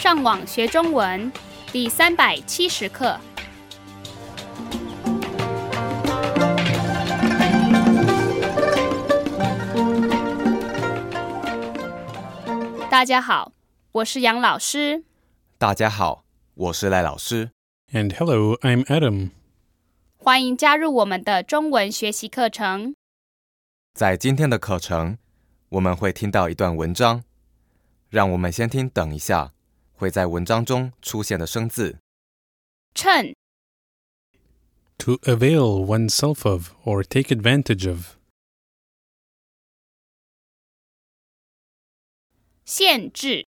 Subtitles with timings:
[0.00, 1.30] 上网学中文
[1.70, 3.20] 第三百七十课。
[12.90, 13.52] 大家好，
[13.92, 15.04] 我是杨老师。
[15.58, 17.50] 大家好，我是赖老师。
[17.92, 19.32] And hello, I'm Adam.
[20.16, 22.94] 欢迎加入我们的中文学习课程。
[23.92, 25.18] 在今天的课程，
[25.68, 27.22] 我们会听到一段文章，
[28.08, 28.88] 让我们先听。
[28.88, 29.52] 等一下
[29.99, 31.97] 会在文章中出现的生字。
[32.93, 33.35] 趁
[34.99, 38.15] To avail oneself of or take advantage of.
[42.65, 43.45] 限制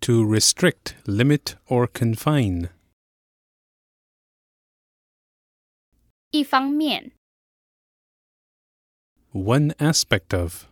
[0.00, 2.70] To restrict, limit, or confine.
[6.30, 7.12] 一方面
[9.32, 10.66] One aspect of.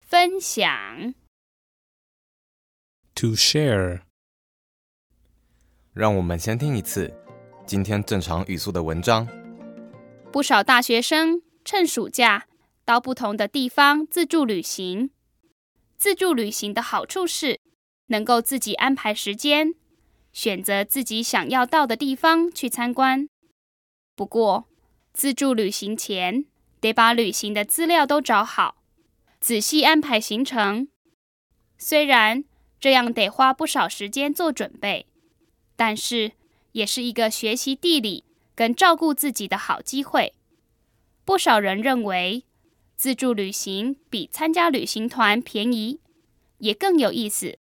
[0.00, 1.14] 分享
[3.17, 4.01] To share.
[5.91, 7.11] 让我们先听一次
[7.65, 9.27] 今天正常语速的文章。
[10.31, 12.45] 不少大学生趁暑假
[12.85, 15.09] 到不同的地方自助旅行。
[15.97, 17.59] 自助旅行的好处是
[18.05, 19.73] 能够自己安排时间，
[20.31, 23.27] 选择自己想要到的地方去参观。
[24.15, 24.67] 不过，
[25.11, 26.45] 自助旅行前
[26.79, 28.83] 得把旅行的资料都找好，
[29.39, 30.87] 仔细安排行程。
[31.79, 32.43] 虽然
[32.79, 35.07] 这样得花不少时间做准备，
[35.75, 36.33] 但是
[36.73, 38.23] 也是一个学习地理
[38.55, 40.33] 跟照顾自己的好机会。
[41.25, 42.43] 不少人认为，
[42.95, 45.99] 自助旅行比参加旅行团便宜，
[46.59, 47.57] 也更有意思。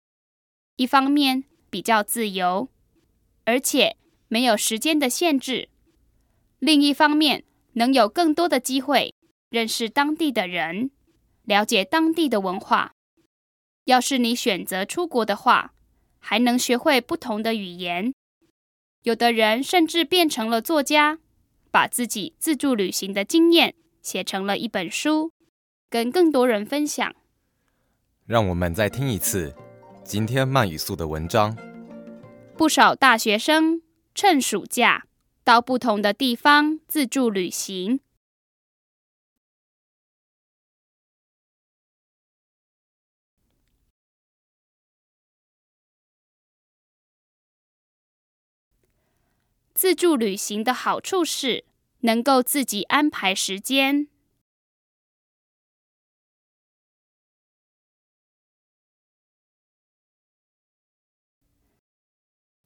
[0.75, 2.69] 一方面比较自由，
[3.45, 5.69] 而且没有时间的限制；
[6.59, 9.13] 另一方面能有更多的机会
[9.49, 10.89] 认识当地的人，
[11.43, 12.93] 了解当地的文化。
[13.85, 15.73] 要是你选择出国的话，
[16.19, 18.13] 还能学会不同的语言。
[19.03, 21.19] 有的人甚至变成了作家，
[21.69, 25.31] 把自己自助旅行的经验写成了一本书，
[25.89, 27.13] 跟更多人分享。
[28.25, 29.53] 让我们再听一次
[30.03, 31.57] 今天慢语速的文章。
[32.55, 33.81] 不少大学生
[34.15, 35.05] 趁暑假
[35.43, 37.99] 到不同的地方自助旅行。
[49.83, 51.65] 自助旅行的好处是
[52.03, 54.07] 能够自己安排时间。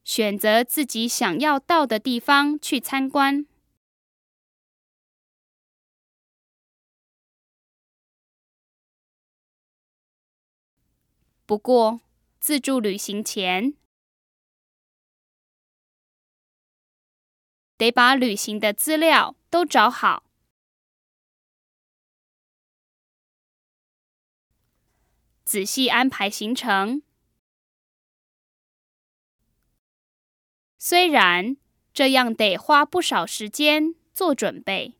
[0.04, 3.44] 选择自己想要到的地方去参观。
[11.44, 12.00] 不过，
[12.38, 13.74] 自助旅行前
[17.78, 20.24] 得把旅行的资料都找好，
[25.44, 27.02] 仔细安排行程。
[30.76, 31.56] 虽然
[31.92, 34.94] 这样得花不少时间做准备，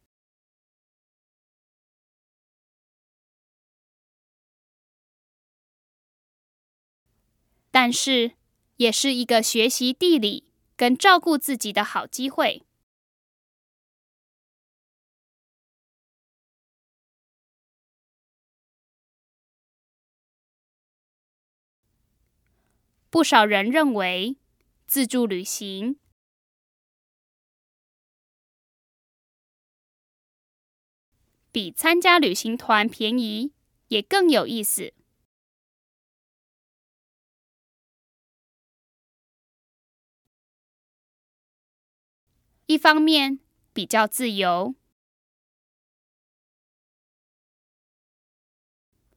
[7.73, 8.33] 但是
[8.77, 12.68] 也是一个学习地理跟照顾自己的好机会。
[23.11, 24.37] 不少人认为。
[24.91, 25.99] 自助旅行
[31.53, 33.53] 比参加旅行团便宜，
[33.89, 34.95] 也更有意思。
[42.65, 43.41] 一方面
[43.75, 44.75] 比较自由，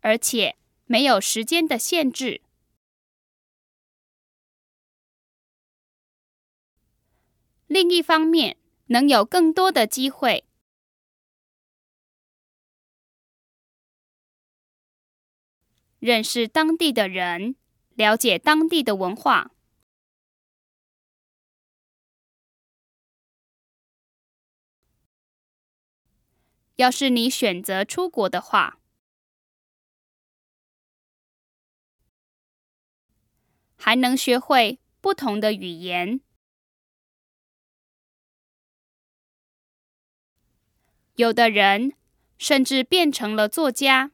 [0.02, 2.42] 而且没有时间的限制。
[7.72, 8.58] 另一方面，
[8.88, 10.44] 能有更多的机会
[16.00, 17.56] 认识当地的人，
[17.92, 19.52] 了解当地的文化。
[26.76, 28.80] 要是你选择出国的话，
[33.78, 36.20] 还能学会不同的语言。
[41.22, 41.94] 有的人
[42.40, 44.12] 甚至变成了作家。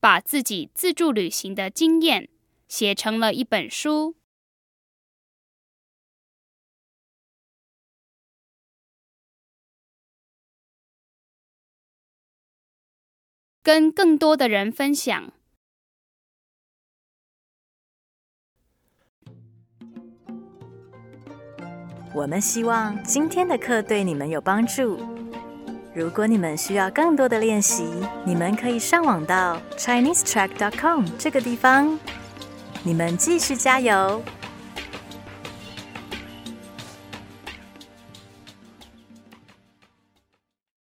[0.00, 2.28] 把自己自助旅行的经验
[2.66, 4.16] 写成了一本书。
[13.62, 15.32] 跟更多的人分享
[22.16, 24.98] 我们希望今天的课对你们有帮助。
[25.92, 27.84] 如果你们需要更多的练习，
[28.24, 31.98] 你们可以上网到 ChineseTrack.com 这个地方。
[32.82, 34.22] 你们继续加油！